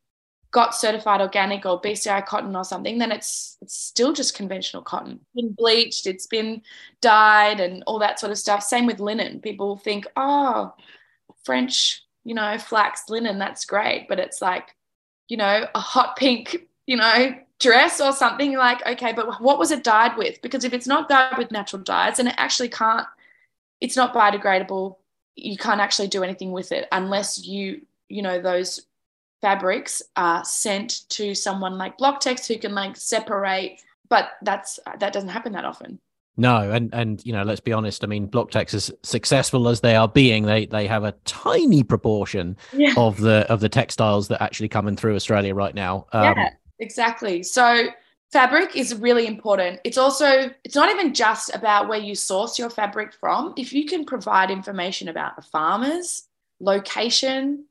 [0.52, 5.20] got certified organic or BCI cotton or something, then it's it's still just conventional cotton.
[5.20, 6.62] It's been bleached, it's been
[7.00, 8.62] dyed, and all that sort of stuff.
[8.62, 9.40] Same with linen.
[9.40, 10.74] People think, oh,
[11.44, 14.74] French, you know, flax linen, that's great, but it's like,
[15.28, 18.56] you know, a hot pink, you know, dress or something.
[18.56, 20.42] Like, okay, but what was it dyed with?
[20.42, 23.06] Because if it's not dyed with natural dyes, then it actually can't.
[23.80, 24.96] It's not biodegradable.
[25.36, 28.84] You can't actually do anything with it unless you, you know, those
[29.40, 35.28] fabrics are sent to someone like BlockTexx who can like separate, but that's that doesn't
[35.28, 36.00] happen that often.
[36.36, 38.04] No, and and you know, let's be honest.
[38.04, 42.56] I mean, BlockTexx, as successful as they are being, they they have a tiny proportion
[42.72, 42.92] Yeah.
[42.96, 46.06] of the of the textiles that actually coming through Australia right now.
[46.12, 47.42] Um, yeah, exactly.
[47.42, 47.88] So
[48.32, 49.80] fabric is really important.
[49.84, 53.54] It's also it's not even just about where you source your fabric from.
[53.56, 56.24] If you can provide information about the farmers,
[56.60, 57.64] location,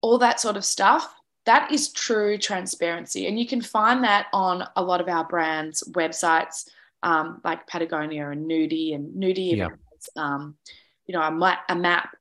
[0.00, 1.14] all that sort of stuff,
[1.46, 3.26] that is true transparency.
[3.26, 6.68] And you can find that on a lot of our brands' websites,
[7.02, 8.94] um, like Patagonia and Nudie.
[8.94, 9.68] And Nudie Yeah.
[9.68, 10.56] has, um,
[11.06, 12.16] you know, a, a map.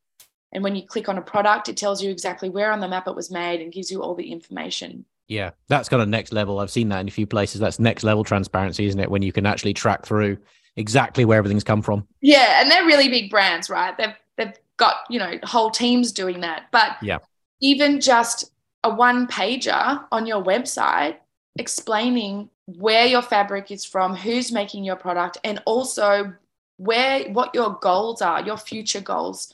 [0.52, 3.08] And when you click on a product, it tells you exactly where on the map
[3.08, 5.06] it was made and gives you all the information.
[5.28, 6.58] Yeah, that's kind of next level.
[6.60, 7.62] I've seen that in a few places.
[7.62, 9.12] That's next level transparency, isn't it?
[9.12, 10.40] When you can actually track through
[10.76, 12.08] exactly where everything's come from.
[12.22, 13.96] Yeah, and they're really big brands, right?
[13.96, 16.64] They've they've got you know whole teams doing that.
[16.72, 17.20] But Yeah.
[17.62, 18.52] even just
[18.84, 21.18] a one pager on your website
[21.60, 26.34] explaining where your fabric is from, who's making your product, and also
[26.78, 29.54] where what your goals are, your future goals,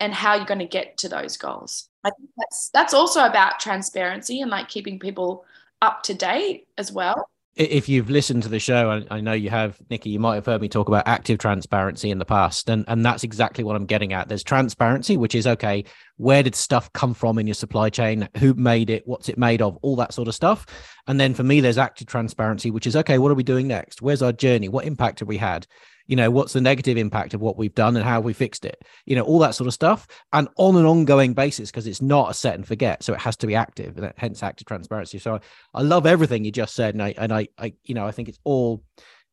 [0.00, 1.88] and how you're going to get to those goals.
[2.04, 5.44] I think that's that's also about transparency and like keeping people
[5.80, 7.28] up to date as well.
[7.56, 10.34] I- If you've listened to the show, and I know you have, Nikki, you might
[10.34, 13.76] have heard me talk about active transparency in the past, and and that's exactly what
[13.76, 14.28] I'm getting at.
[14.28, 15.84] There's transparency, which is okay.
[16.16, 18.28] Where did stuff come from in your supply chain?
[18.38, 19.02] Who made it?
[19.06, 19.76] What's it made of?
[19.82, 20.66] All that sort of stuff.
[21.06, 23.18] And then for me, there's active transparency, which is okay.
[23.18, 24.02] What are we doing next?
[24.02, 24.68] Where's our journey?
[24.68, 25.66] What impact have we had?
[26.06, 28.82] You know, what's the negative impact of what we've done and how we fixed it?
[29.06, 32.30] You know, all that sort of stuff, and on an ongoing basis because it's not
[32.30, 35.18] a set and forget, so it has to be active, and hence active transparency.
[35.18, 35.40] So
[35.72, 38.28] I love everything you just said, and I and I, I you know, I think
[38.28, 38.82] it's all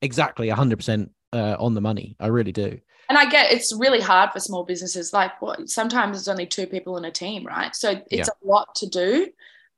[0.02, 2.16] exactly 100 percent uh, on the money.
[2.20, 2.80] I really do.
[3.10, 5.12] and I get it's really hard for small businesses.
[5.14, 7.76] Like what sometimes there's only two people in a team, right?
[7.76, 9.28] So it's a lot to do.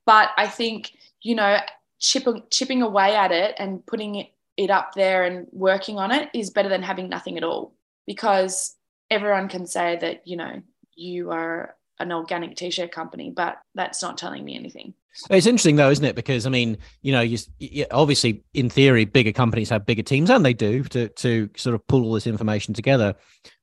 [0.06, 1.58] But I think, you know,
[1.98, 6.28] chipping chipping away at it and putting it, it up there and working on it
[6.34, 7.74] is better than having nothing at all.
[8.06, 8.76] Because
[9.10, 10.62] everyone can say that, you know,
[10.94, 14.94] you are an organic t-shirt company, but that's not telling me anything.
[15.30, 16.16] It's interesting though, isn't it?
[16.16, 20.28] Because I mean, you know, you, you obviously in theory, bigger companies have bigger teams,
[20.28, 23.14] and they do to to sort of pull all this information together.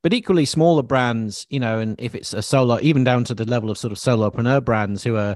[0.02, 3.46] But equally, smaller brands, you know, and if it's a solo, even down to the
[3.46, 5.36] level of sort of solopreneur brands who are,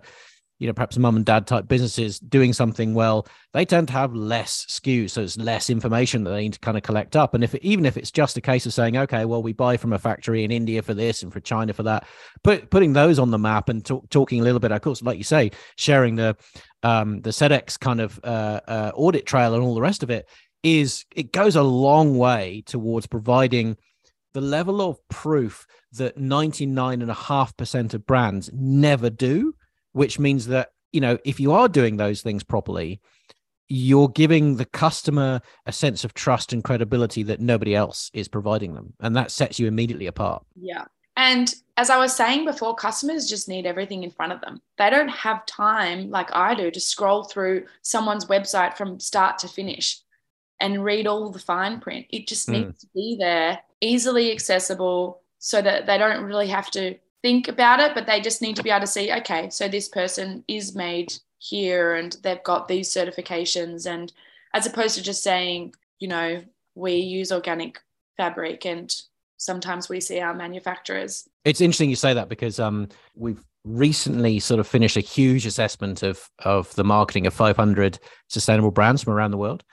[0.59, 4.13] you know, perhaps mum and dad type businesses doing something well, they tend to have
[4.13, 7.33] less SKUs, so it's less information that they need to kind of collect up.
[7.33, 9.93] And if even if it's just a case of saying, okay, well, we buy from
[9.93, 12.07] a factory in India for this and for China for that,
[12.43, 15.17] put putting those on the map and talk, talking a little bit, of course, like
[15.17, 16.37] you say, sharing the
[16.83, 20.27] um, the SEDEX kind of uh, uh, audit trail and all the rest of it
[20.63, 23.77] is it goes a long way towards providing
[24.33, 29.53] the level of proof that 99.5% of brands never do,
[29.95, 32.99] which means that, you know, if you are doing those things properly,
[33.69, 38.73] you're giving the customer a sense of trust and credibility that nobody else is providing
[38.73, 38.93] them.
[38.99, 40.45] And that sets you immediately apart.
[40.60, 40.84] Yeah.
[41.15, 44.62] And as I was saying before, customers just need everything in front of them.
[44.77, 49.47] They don't have time, like I do, to scroll through someone's website from start to
[49.47, 50.01] finish
[50.60, 52.05] and read all the fine print.
[52.10, 52.79] It just needs mm.
[52.81, 57.95] to be there, easily accessible, so that they don't really have to think about it,
[57.95, 61.11] but they just need to be able to see, okay, so this person is made
[61.39, 63.88] here and they've got these certifications.
[63.88, 64.13] And
[64.53, 66.43] as opposed to just saying, you know,
[66.75, 67.79] we use organic
[68.15, 68.93] fabric and
[69.38, 71.27] sometimes we see our manufacturers.
[71.45, 76.03] It's interesting you say that because um, we've recently sort of finished a huge assessment
[76.03, 77.97] of of the marketing of 500
[78.29, 79.63] sustainable brands from around the world,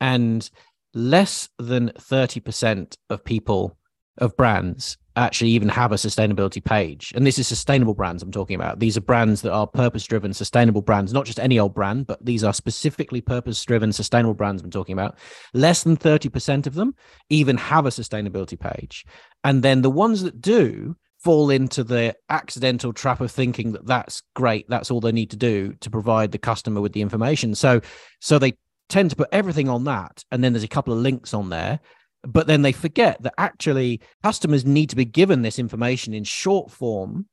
[0.00, 0.48] and
[0.94, 3.76] less than 30% of people
[4.18, 7.12] of brands actually even have a sustainability page.
[7.14, 8.78] And this is sustainable brands I'm talking about.
[8.78, 12.24] These are brands that are purpose driven, sustainable brands, not just any old brand, but
[12.24, 15.18] these are specifically purpose driven, sustainable brands I'm talking about.
[15.52, 16.94] Less than 30% of them
[17.28, 19.04] even have a sustainability page.
[19.44, 24.22] And then the ones that do fall into the accidental trap of thinking that that's
[24.34, 27.54] great, that's all they need to do to provide the customer with the information.
[27.54, 27.80] So
[28.20, 28.54] so they
[28.88, 31.80] tend to put everything on that and then there's a couple of links on there
[32.24, 36.70] but then they forget that actually customers need to be given this information in short
[36.70, 37.26] form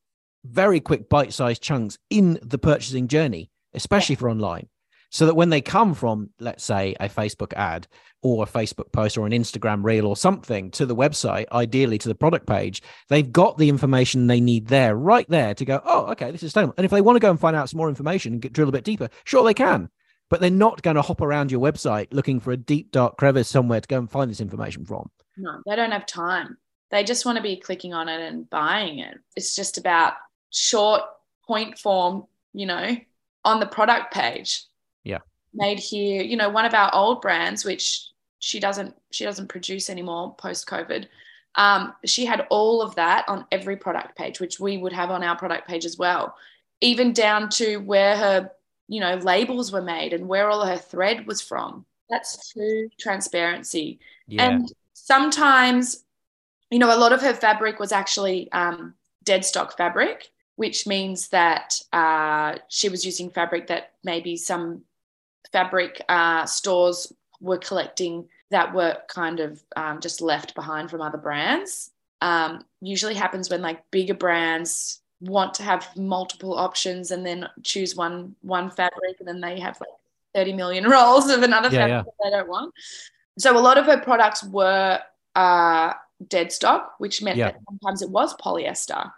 [0.44, 4.68] very quick bite-sized chunks in the purchasing journey especially for online.
[5.12, 7.88] So that when they come from let's say a facebook ad
[8.22, 12.08] or a facebook post or an instagram reel or something to the website ideally to
[12.08, 16.06] the product page they've got the information they need there right there to go oh
[16.06, 17.88] okay this is sustainable and if they want to go and find out some more
[17.88, 19.90] information and get, drill a bit deeper sure they can
[20.30, 23.48] but they're not going to hop around your website looking for a deep dark crevice
[23.48, 25.10] somewhere to go and find this information from.
[25.36, 26.56] No they don't have time.
[26.90, 29.18] They just want to be clicking on it and buying it.
[29.36, 30.14] It's just about
[30.50, 31.02] short
[31.46, 32.96] point form you know
[33.44, 34.62] on the product page.
[35.04, 35.18] Yeah.
[35.52, 38.06] Made here you know one of our old brands which
[38.38, 41.06] she doesn't she doesn't produce anymore post covid
[41.56, 45.22] um, she had all of that on every product page which we would have on
[45.22, 46.34] our product page as well
[46.80, 48.50] even down to where her
[48.90, 51.86] you know, labels were made and where all her thread was from.
[52.10, 54.00] That's true transparency.
[54.26, 54.50] Yeah.
[54.50, 56.04] And sometimes,
[56.72, 61.28] you know, a lot of her fabric was actually um, dead stock fabric, which means
[61.28, 64.82] that uh, she was using fabric that maybe some
[65.52, 71.16] fabric uh, stores were collecting that were kind of um, just left behind from other
[71.16, 71.92] brands.
[72.20, 77.94] Um, usually happens when like bigger brands want to have multiple options and then choose
[77.94, 79.90] one one fabric and then they have like
[80.34, 82.30] 30 million rolls of another yeah, fabric yeah.
[82.30, 82.74] they don't want.
[83.38, 85.00] So a lot of her products were
[85.34, 85.92] uh,
[86.28, 87.52] dead stock, which meant yeah.
[87.52, 89.12] that sometimes it was polyester.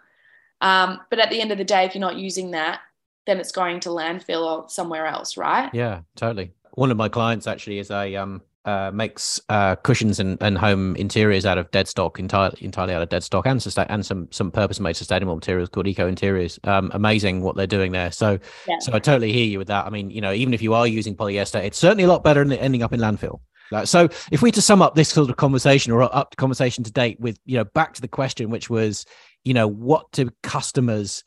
[0.61, 2.81] Um, but at the end of the day, if you're not using that,
[3.25, 5.69] then it's going to landfill or somewhere else, right?
[5.73, 6.51] Yeah, totally.
[6.73, 10.95] One of my clients actually is a um, uh, makes uh, cushions and, and home
[10.95, 14.27] interiors out of dead stock, entirely entirely out of dead stock, and sustain and some
[14.31, 16.59] some purpose made sustainable materials called eco interiors.
[16.63, 18.11] Um, amazing what they're doing there.
[18.11, 18.77] So yeah.
[18.79, 19.85] so I totally hear you with that.
[19.85, 22.43] I mean, you know, even if you are using polyester, it's certainly a lot better
[22.43, 23.39] than ending up in landfill.
[23.85, 26.91] So if we to sum up this sort of conversation or up to conversation to
[26.91, 29.05] date with you know back to the question, which was
[29.43, 31.23] you know what do customers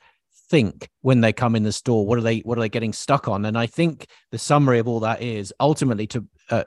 [0.48, 3.26] think when they come in the store what are they what are they getting stuck
[3.26, 6.64] on and i think the summary of all that is ultimately to uh,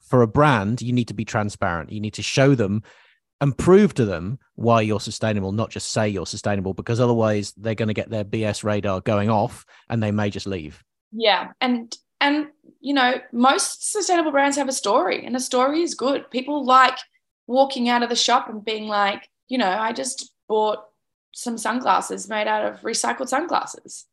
[0.00, 1.92] for a brand, you need to be transparent.
[1.92, 2.82] You need to show them
[3.40, 7.74] and prove to them why you're sustainable, not just say you're sustainable, because otherwise they're
[7.74, 10.82] going to get their BS radar going off and they may just leave.
[11.12, 11.48] Yeah.
[11.60, 12.48] And, and,
[12.80, 16.30] you know, most sustainable brands have a story and a story is good.
[16.30, 16.98] People like
[17.46, 20.84] walking out of the shop and being like, you know, I just bought
[21.32, 24.06] some sunglasses made out of recycled sunglasses.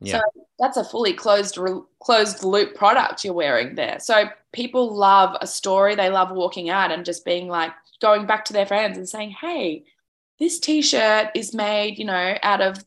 [0.00, 0.18] Yeah.
[0.18, 1.58] So that's a fully closed
[2.02, 3.98] closed loop product you're wearing there.
[4.00, 5.94] So people love a story.
[5.94, 9.30] They love walking out and just being like going back to their friends and saying,
[9.30, 9.84] "Hey,
[10.38, 12.84] this t-shirt is made, you know, out of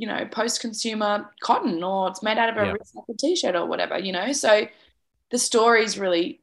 [0.00, 2.72] you know, post-consumer cotton or it's made out of a yeah.
[2.74, 4.66] recycled t-shirt or whatever, you know." So
[5.30, 6.40] the stories really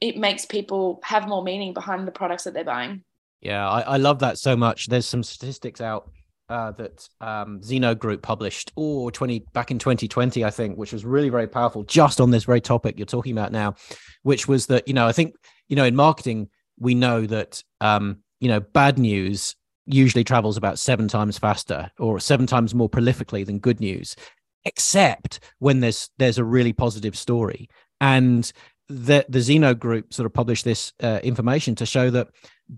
[0.00, 3.02] it makes people have more meaning behind the products that they're buying.
[3.40, 4.86] Yeah, I, I love that so much.
[4.86, 6.10] There's some statistics out
[6.48, 11.04] uh, that um, Zeno Group published, or 20 back in 2020, I think, which was
[11.04, 13.74] really very powerful, just on this very topic you're talking about now,
[14.22, 15.36] which was that you know I think
[15.68, 20.78] you know in marketing we know that um, you know bad news usually travels about
[20.78, 24.16] seven times faster or seven times more prolifically than good news,
[24.64, 27.68] except when there's there's a really positive story.
[28.00, 28.50] And
[28.88, 32.28] the the Zeno Group sort of published this uh, information to show that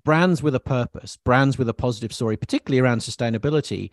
[0.04, 3.90] brands with a purpose, brands with a positive story, particularly around sustainability,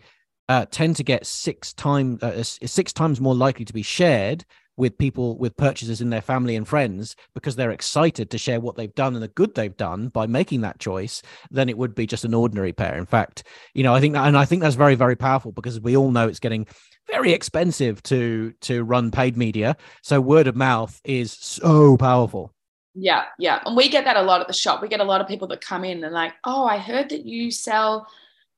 [0.48, 4.44] uh, tend to get six times uh, six times more likely to be shared
[4.76, 8.76] with people with purchases in their family and friends because they're excited to share what
[8.76, 12.06] they've done and the good they've done by making that choice than it would be
[12.06, 12.96] just an ordinary pair.
[12.96, 15.80] In fact, you know, I think that, and I think that's very, very powerful because
[15.80, 16.66] we all know it's getting
[17.06, 19.76] very expensive to to run paid media.
[20.02, 22.52] So word of mouth is so powerful.
[22.94, 23.60] Yeah, yeah.
[23.66, 24.80] And we get that a lot at the shop.
[24.80, 27.26] We get a lot of people that come in and like, oh, I heard that
[27.26, 28.06] you sell,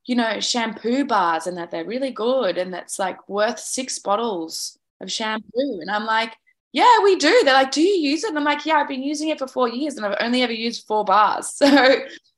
[0.05, 4.79] you know, shampoo bars and that they're really good and that's like worth six bottles
[5.01, 5.81] of shampoo.
[5.81, 6.37] And I'm like,
[6.73, 7.41] yeah, we do.
[7.45, 8.29] They're like, do you use it?
[8.29, 10.53] And I'm like, yeah, I've been using it for four years and I've only ever
[10.53, 11.59] used four bars.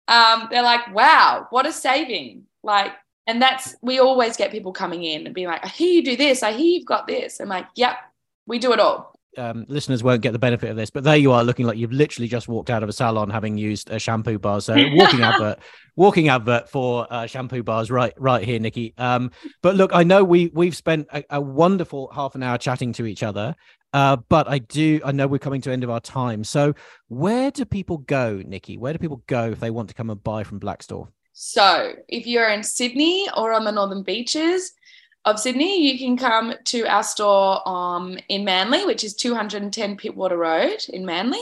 [0.09, 2.45] So um, they're like, wow, what a saving.
[2.63, 2.93] Like,
[3.29, 6.17] and that's, we always get people coming in and being like, I hear you do
[6.17, 6.43] this.
[6.43, 7.39] I hear you've got this.
[7.39, 7.99] I'm like, yep,
[8.47, 11.33] we do it all um, listeners won't get the benefit of this, but there you
[11.33, 14.39] are looking like you've literally just walked out of a salon having used a shampoo
[14.39, 14.61] bar.
[14.61, 15.59] So walking advert,
[15.97, 18.95] walking advert for uh, shampoo bars right right here, Nikki.
[18.99, 19.31] Um,
[19.63, 23.07] but look, I know we we've spent a, a wonderful half an hour chatting to
[23.07, 23.55] each other.
[23.95, 26.45] Uh, but I do I know we're coming to end of our time.
[26.45, 26.75] So
[27.09, 28.77] where do people go, Nikki?
[28.77, 31.09] Where do people go if they want to come and buy from Blaek Store?
[31.41, 34.73] So if you're in Sydney or on the Northern Beaches,
[35.25, 40.37] of Sydney, you can come to our store um, in Manly, which is 210 Pittwater
[40.37, 41.39] Road in Manly,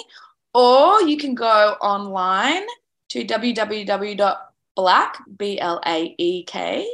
[0.53, 2.63] or you can go online
[3.09, 6.89] to www.blaek, B-L-A-E-K,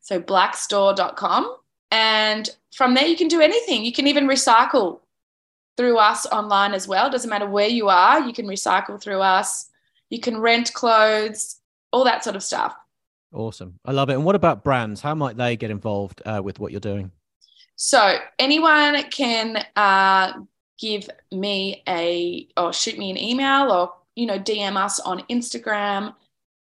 [0.00, 1.56] so blaekstore.com.
[1.90, 3.84] And from there, you can do anything.
[3.84, 5.00] You can even recycle
[5.76, 7.10] through us online as well.
[7.10, 9.70] Doesn't matter where you are, you can recycle through us.
[10.08, 11.56] You can rent clothes,
[11.94, 12.74] all that sort of stuff.
[13.32, 13.78] Awesome.
[13.84, 14.14] I love it.
[14.14, 15.00] And what about brands?
[15.00, 17.12] How might they get involved uh, with what you're doing?
[17.76, 20.32] So anyone can uh,
[20.78, 26.14] give me a or shoot me an email or you know DM us on Instagram.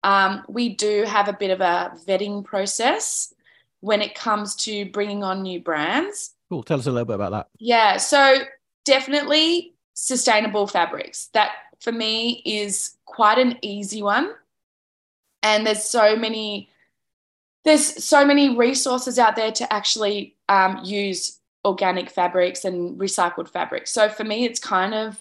[0.03, 3.33] Um, we do have a bit of a vetting process
[3.81, 6.31] when it comes to bringing on new brands.
[6.49, 6.63] Cool.
[6.63, 7.47] Tell us a little bit about that.
[7.59, 7.97] Yeah.
[7.97, 8.39] So
[8.85, 11.27] definitely sustainable fabrics.
[11.33, 11.51] That
[11.81, 14.33] for me is quite an easy one
[15.43, 16.69] and there's so many
[17.65, 23.91] there's so many resources out there to actually um, use organic fabrics and recycled fabrics.
[23.91, 25.19] So for me, it's kind of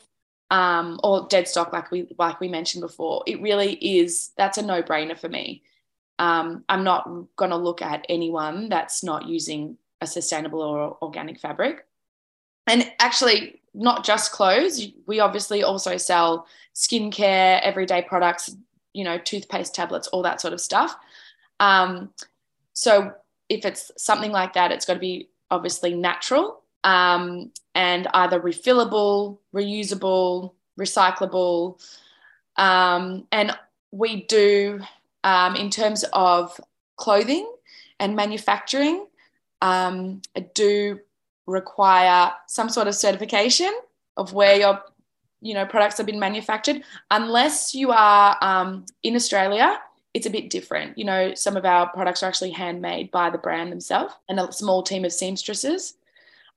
[0.51, 3.23] um, or dead stock, like we like we mentioned before.
[3.27, 4.31] It really is.
[4.37, 5.63] That's a no brainer for me.
[6.19, 11.39] Um, I'm not going to look at anyone that's not using a sustainable or organic
[11.39, 11.87] fabric.
[12.67, 14.87] And actually, not just clothes.
[15.07, 18.55] We obviously also sell skincare, everyday products,
[18.99, 20.97] you know, toothpaste tablets, all that sort of stuff.
[21.61, 22.11] Um,
[22.73, 23.13] so
[23.49, 29.39] if it's something like that, it's got to be obviously natural um, and either refillable,
[29.55, 31.81] reusable, recyclable.
[32.57, 33.57] Um, and
[33.93, 34.81] we do,
[35.23, 36.61] um, in terms of
[36.97, 37.49] clothing
[38.01, 39.07] and manufacturing,
[39.63, 40.23] um,
[40.55, 40.99] do
[41.47, 43.73] require some sort of certification
[44.17, 44.83] of where your
[45.41, 46.83] you know products have been manufactured.
[47.11, 49.79] Unless you are um, in australia
[50.15, 50.97] it's a bit different.
[50.97, 54.51] You know some of our products are actually handmade by the brand themselves and a
[54.53, 55.95] small team of seamstresses.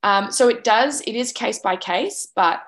[0.02, 2.62] Um, so it does it is case by case but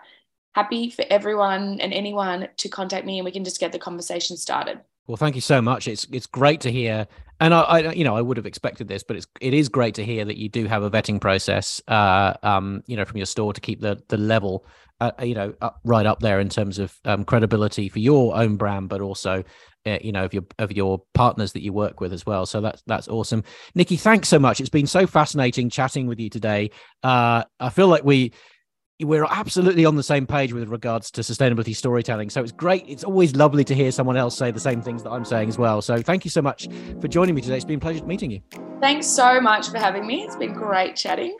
[0.54, 4.36] happy for everyone and anyone to contact me and we can just get the conversation
[4.36, 4.80] started.
[5.06, 5.86] Well, thank you so much.
[5.88, 7.06] It's it's great to hear,
[7.40, 9.94] and I, I, you know I would have expected this, but it's it is great
[9.96, 13.26] to hear that you do have a vetting process, uh, um, you know, from your
[13.26, 14.66] store to keep the the level
[15.00, 18.56] uh, you know, up, right up there in terms of um, credibility for your own
[18.56, 19.42] brand, but also,
[19.86, 22.46] uh, you know, of your of your partners that you work with as well.
[22.46, 23.96] So that's that's awesome, Nikki.
[23.96, 24.60] Thanks so much.
[24.60, 26.70] It's been so fascinating chatting with you today.
[27.02, 28.32] Uh, I feel like we
[29.00, 32.30] we're absolutely on the same page with regards to sustainability storytelling.
[32.30, 32.84] So it's great.
[32.86, 35.58] It's always lovely to hear someone else say the same things that I'm saying as
[35.58, 35.82] well.
[35.82, 36.68] So thank you so much
[37.00, 37.56] for joining me today.
[37.56, 38.40] It's been a pleasure meeting you.
[38.80, 40.22] Thanks so much for having me.
[40.22, 41.36] It's been great chatting.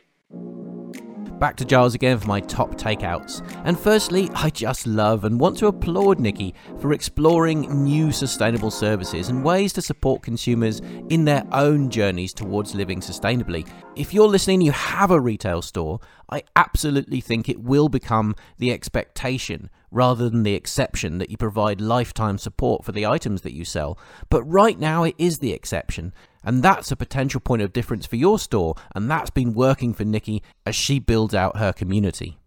[1.39, 3.47] Back to Giles again for my top takeouts.
[3.65, 9.29] And firstly, I just love and want to applaud Nikki for exploring new sustainable services
[9.29, 10.81] and ways to support consumers
[11.11, 13.69] in their own journeys towards living sustainably.
[13.97, 18.73] If you're listening, you have a retail store, I absolutely think it will become the
[18.73, 23.65] expectation rather than the exception that you provide lifetime support for the items that you
[23.65, 23.99] sell.
[24.31, 26.13] But right now, it is the exception.
[26.45, 30.05] And that's a potential point of difference for your store, and that's been working for
[30.05, 32.39] Nikki as she builds out her community.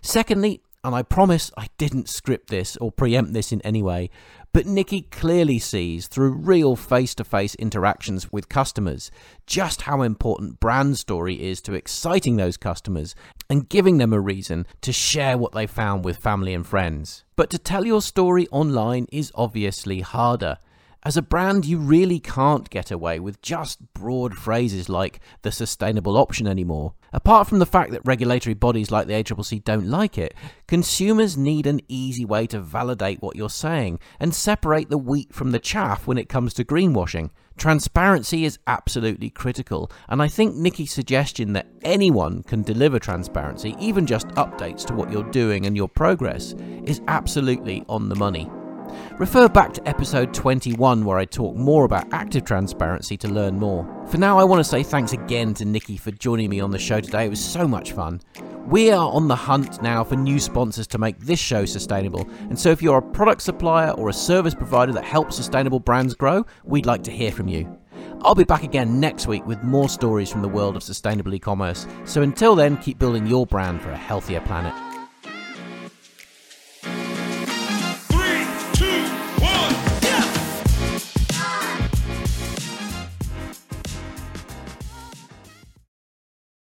[0.00, 4.10] Secondly, and I promise I didn't script this or preempt this in any way,
[4.52, 9.10] but Nikki clearly sees through real face to face interactions with customers
[9.46, 13.14] just how important brand story is to exciting those customers
[13.48, 17.24] and giving them a reason to share what they found with family and friends.
[17.34, 20.58] But to tell your story online is obviously harder
[21.06, 26.16] As a brand, you really can't get away with just broad phrases like the sustainable
[26.16, 26.94] option anymore.
[27.12, 30.32] Apart from the fact that regulatory bodies like the ACCC don't like it,
[30.66, 35.50] consumers need an easy way to validate what you're saying and separate the wheat from
[35.50, 37.28] the chaff when it comes to greenwashing.
[37.58, 44.06] Transparency is absolutely critical, and I think Nikki's suggestion that anyone can deliver transparency, even
[44.06, 46.54] just updates to what you're doing and your progress,
[46.86, 48.50] is absolutely on the money.
[49.18, 53.86] Refer back to episode 21 where I talk more about active transparency to learn more.
[54.08, 56.78] For now, I want to say thanks again to Nikki for joining me on the
[56.78, 57.26] show today.
[57.26, 58.20] It was so much fun.
[58.66, 62.28] We are on the hunt now for new sponsors to make this show sustainable.
[62.48, 66.14] And so if you're a product supplier or a service provider that helps sustainable brands
[66.14, 67.78] grow, we'd like to hear from you.
[68.22, 71.38] I'll be back again next week with more stories from the world of sustainable e
[71.38, 71.86] commerce.
[72.04, 74.93] So until then, keep building your brand for a healthier planet.